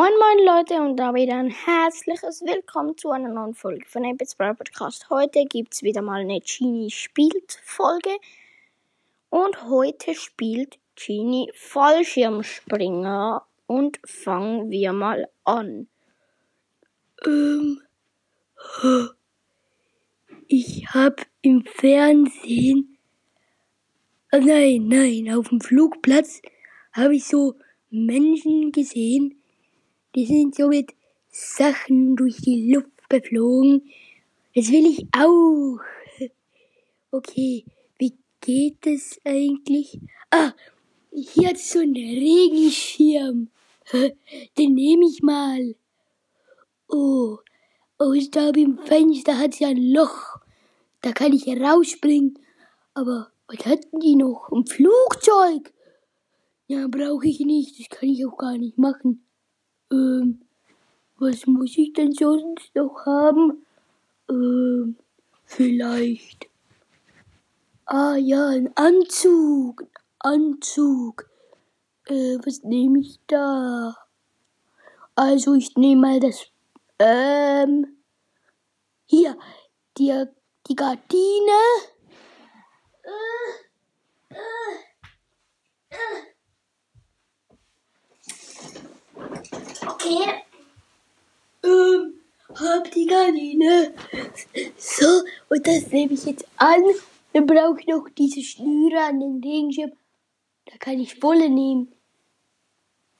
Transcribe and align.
Moin 0.00 0.12
moin 0.18 0.46
Leute 0.46 0.80
und 0.80 0.96
da 0.96 1.12
wieder 1.12 1.36
ein 1.36 1.50
herzliches 1.50 2.40
Willkommen 2.40 2.96
zu 2.96 3.10
einer 3.10 3.28
neuen 3.28 3.52
Folge 3.52 3.84
von 3.86 4.06
Abits 4.06 4.34
Brawl 4.34 4.54
Podcast. 4.54 5.10
Heute 5.10 5.44
gibt 5.44 5.74
es 5.74 5.82
wieder 5.82 6.00
mal 6.00 6.22
eine 6.22 6.40
Genie 6.40 6.90
spielt 6.90 7.60
Folge 7.62 8.08
und 9.28 9.62
heute 9.68 10.14
spielt 10.14 10.78
Genie 10.96 11.52
Fallschirmspringer 11.54 13.44
und 13.66 14.00
fangen 14.06 14.70
wir 14.70 14.94
mal 14.94 15.28
an. 15.44 15.86
Ähm, 17.26 17.82
ich 20.46 20.86
hab 20.94 21.26
im 21.42 21.66
Fernsehen, 21.66 22.96
nein, 24.32 24.88
nein, 24.88 25.34
auf 25.36 25.50
dem 25.50 25.60
Flugplatz 25.60 26.40
habe 26.94 27.16
ich 27.16 27.26
so 27.26 27.56
Menschen 27.90 28.72
gesehen, 28.72 29.39
die 30.14 30.26
sind 30.26 30.54
so 30.54 30.68
mit 30.68 30.92
Sachen 31.30 32.16
durch 32.16 32.36
die 32.38 32.72
Luft 32.72 33.08
geflogen. 33.08 33.90
Das 34.54 34.70
will 34.70 34.86
ich 34.86 35.06
auch. 35.16 35.78
Okay, 37.12 37.64
wie 37.98 38.14
geht 38.40 38.86
es 38.86 39.20
eigentlich? 39.24 39.98
Ah, 40.30 40.52
hier 41.10 41.48
hat 41.48 41.58
so 41.58 41.80
einen 41.80 41.96
Regenschirm. 41.96 43.48
Den 44.58 44.74
nehme 44.74 45.06
ich 45.06 45.20
mal. 45.20 45.74
Oh, 46.88 47.38
aus 47.98 48.30
da 48.30 48.50
im 48.50 48.78
Fenster 48.78 49.38
hat 49.38 49.58
ja 49.58 49.68
ein 49.68 49.92
Loch. 49.92 50.36
Da 51.02 51.10
kann 51.10 51.32
ich 51.32 51.48
rausspringen. 51.48 52.38
Aber 52.94 53.32
was 53.48 53.66
hatten 53.66 53.98
die 53.98 54.14
noch? 54.14 54.50
Ein 54.52 54.66
Flugzeug? 54.66 55.72
Ja, 56.68 56.86
brauche 56.86 57.26
ich 57.26 57.40
nicht. 57.40 57.80
Das 57.80 57.88
kann 57.88 58.08
ich 58.08 58.24
auch 58.24 58.36
gar 58.36 58.56
nicht 58.56 58.78
machen. 58.78 59.24
Ähm, 59.90 60.40
was 61.18 61.46
muss 61.46 61.76
ich 61.76 61.92
denn 61.92 62.12
sonst 62.12 62.74
noch 62.74 63.04
haben? 63.04 63.66
Ähm, 64.28 64.96
vielleicht. 65.44 66.48
Ah 67.86 68.16
ja, 68.16 68.48
ein 68.48 68.70
Anzug. 68.76 69.84
Anzug. 70.20 71.28
Äh, 72.06 72.38
was 72.44 72.62
nehme 72.62 73.00
ich 73.00 73.18
da? 73.26 73.96
Also 75.14 75.54
ich 75.54 75.76
nehme 75.76 76.00
mal 76.00 76.20
das. 76.20 76.46
Ähm. 76.98 77.96
Hier, 79.06 79.36
die, 79.98 80.24
die 80.68 80.76
Gardine. 80.76 81.60
Äh, 83.02 84.34
äh, 84.34 84.36
äh. 85.90 86.30
Okay. 90.10 90.42
Ähm, 91.62 92.20
hab 92.54 92.90
die 92.90 93.06
Gardine. 93.06 93.94
So, 94.76 95.22
und 95.48 95.66
das 95.66 95.86
nehme 95.88 96.14
ich 96.14 96.24
jetzt 96.24 96.46
an. 96.56 96.82
Dann 97.32 97.46
brauche 97.46 97.80
ich 97.80 97.86
noch 97.86 98.08
diese 98.18 98.42
Schnüre 98.42 99.00
an 99.02 99.20
den 99.20 99.40
Regenschirm. 99.42 99.92
Da 100.66 100.76
kann 100.78 100.98
ich 100.98 101.22
Wolle 101.22 101.48
nehmen. 101.48 101.92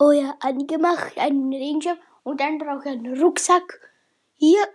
Oh 0.00 0.10
ja, 0.10 0.36
angemacht, 0.40 1.16
einen 1.16 1.52
Regenschirm. 1.52 1.98
Und 2.24 2.40
dann 2.40 2.58
brauche 2.58 2.88
ich 2.88 2.92
einen 2.92 3.20
Rucksack. 3.20 3.92
Hier. 4.36 4.66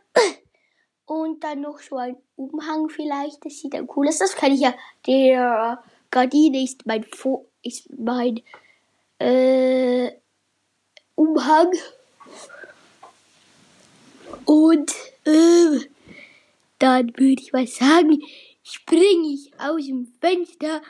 Und 1.05 1.43
dann 1.43 1.61
noch 1.61 1.79
so 1.79 1.97
ein 1.97 2.15
Umhang 2.37 2.89
vielleicht. 2.89 3.45
Das 3.45 3.59
sieht 3.59 3.73
dann 3.73 3.89
cool 3.95 4.07
aus. 4.07 4.19
Das 4.19 4.35
kann 4.35 4.53
ich 4.53 4.61
ja. 4.61 4.73
Der 5.05 5.83
Gardine 6.11 6.63
ist 6.63 6.85
mein, 6.85 7.03
Fo 7.03 7.47
ist 7.61 7.89
mein, 7.97 8.41
äh, 9.19 10.11
Umhang. 11.15 11.71
Und 14.45 14.93
äh, 15.25 15.79
dann 16.79 17.07
würde 17.17 17.41
ich 17.41 17.53
mal 17.53 17.67
sagen, 17.67 18.21
springe 18.63 19.33
ich 19.33 19.51
aus 19.59 19.85
dem 19.85 20.05
Fenster 20.19 20.81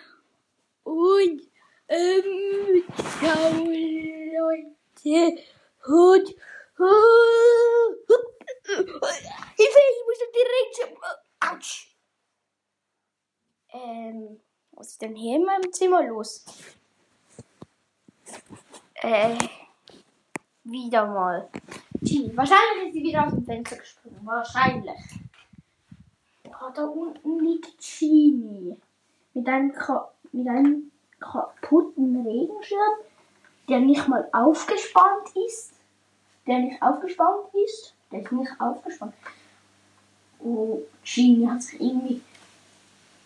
und 0.83 1.41
ähm, 1.87 2.83
ciao 3.19 3.51
Leute 3.65 5.41
und 5.85 6.35
uh, 6.79 7.35
Hilfe, 9.55 9.79
ich 9.91 10.01
muss 10.05 10.19
direkt 10.33 10.97
Autsch. 11.39 11.95
Ähm, 13.71 14.39
was 14.71 14.87
ist 14.89 15.01
denn 15.01 15.15
hier 15.15 15.35
in 15.37 15.45
meinem 15.45 15.71
Zimmer 15.71 16.03
los? 16.03 16.45
Äh, 18.95 19.37
wieder 20.63 21.05
mal. 21.05 21.49
Genie. 22.05 22.31
Wahrscheinlich 22.35 22.87
ist 22.87 22.93
sie 22.93 23.03
wieder 23.03 23.25
aus 23.25 23.33
dem 23.33 23.43
Fenster 23.43 23.77
gesprungen. 23.77 24.19
Wahrscheinlich. 24.23 24.99
Oh, 26.45 26.71
da 26.73 26.85
unten 26.85 27.39
liegt 27.39 27.75
Genie. 27.79 28.77
Mit 29.33 29.47
einem, 29.47 29.73
mit 30.31 30.47
einem 30.47 30.91
kaputten 31.19 32.25
Regenschirm, 32.25 32.93
der 33.67 33.79
nicht 33.79 34.07
mal 34.07 34.29
aufgespannt 34.31 35.35
ist. 35.47 35.73
Der 36.47 36.59
nicht 36.59 36.81
aufgespannt 36.81 37.47
ist. 37.65 37.93
Der 38.11 38.21
ist 38.21 38.31
nicht 38.31 38.51
aufgespannt. 38.59 39.13
Oh, 40.39 40.81
Genie 41.03 41.47
hat 41.47 41.61
sich 41.61 41.81
irgendwie. 41.81 42.21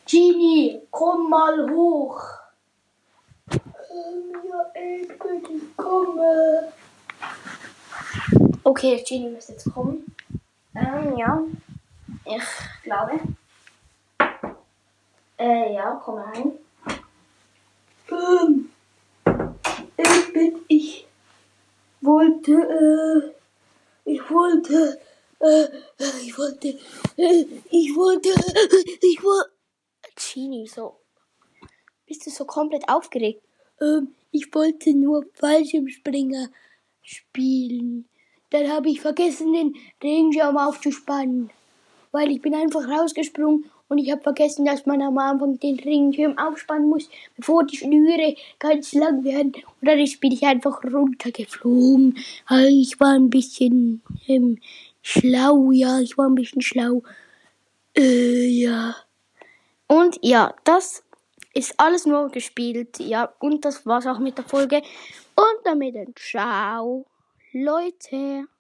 Genie, 0.06 0.82
komm 0.90 1.30
mal 1.30 1.70
hoch. 1.70 2.22
Ja, 3.52 4.72
ich 4.74 5.08
bitte, 5.08 5.54
ich 5.54 5.78
komme. 5.78 6.72
Okay, 8.70 9.04
Genie 9.04 9.30
müsste 9.30 9.54
jetzt 9.54 9.74
kommen. 9.74 10.16
Ähm, 10.76 11.18
ja. 11.18 11.42
Ich 12.24 12.44
glaube. 12.84 13.20
Äh, 15.40 15.74
ja, 15.74 16.00
komm 16.06 16.20
rein. 16.20 16.52
Ähm, 18.12 18.70
ich 19.98 20.34
bin, 20.34 20.56
ich 20.68 21.08
wollte, 22.02 22.52
äh, 22.52 23.32
ich 24.06 24.30
wollte, 24.30 25.00
äh, 25.40 25.68
ich 26.22 26.38
wollte, 26.38 26.68
äh, 27.18 27.46
ich 27.72 27.96
wollte, 27.96 28.30
ich 29.02 29.24
wollte. 29.24 29.50
Genie, 30.16 30.68
so. 30.68 31.00
Bist 32.06 32.24
du 32.24 32.30
so 32.30 32.46
komplett 32.46 32.88
aufgeregt? 32.88 33.42
Ähm, 33.82 34.14
ich 34.30 34.54
wollte 34.54 34.94
nur 34.94 35.26
Fallschirmspringer 35.34 36.50
spielen. 37.02 38.06
Dann 38.52 38.72
habe 38.72 38.90
ich 38.90 39.02
vergessen, 39.02 39.54
den 39.54 39.76
Regenschirm 40.04 40.58
aufzuspannen. 40.58 41.50
Weil 42.12 42.32
ich 42.32 42.42
bin 42.42 42.56
einfach 42.56 42.88
rausgesprungen 42.88 43.66
und 43.90 43.98
ich 43.98 44.12
habe 44.12 44.22
vergessen, 44.22 44.66
dass 44.66 44.86
man 44.86 45.02
am 45.02 45.18
Anfang 45.18 45.60
den 45.60 45.80
Regenschirm 45.80 46.38
aufspannen 46.38 46.90
muss, 46.90 47.10
bevor 47.36 47.66
die 47.66 47.78
Schnüre 47.78 48.36
ganz 48.60 48.94
lang 48.94 49.24
werden. 49.24 49.54
Und 49.54 49.88
dann 49.88 49.98
bin 50.22 50.32
ich 50.32 50.44
einfach 50.44 50.84
runtergeflogen. 50.84 52.18
Ich 52.68 53.00
war 53.00 53.14
ein 53.14 53.32
bisschen 53.32 54.02
ähm, 54.28 54.60
schlau, 55.02 55.72
ja, 55.72 56.00
ich 56.00 56.18
war 56.18 56.28
ein 56.28 56.36
bisschen 56.36 56.62
schlau. 56.62 57.02
Äh, 57.98 58.48
ja. 58.48 58.96
Und 59.88 60.20
ja, 60.22 60.54
das 60.64 61.04
ist 61.56 61.74
alles 61.78 62.06
nur 62.06 62.30
gespielt. 62.30 63.00
Ja, 63.00 63.34
und 63.40 63.66
das 63.66 63.88
war's 63.88 64.06
auch 64.06 64.20
mit 64.20 64.38
der 64.38 64.46
Folge. 64.46 64.84
Und 65.36 65.66
damit 65.66 65.96
ein 65.96 66.14
Ciao, 66.16 67.06
Leute. 67.54 68.50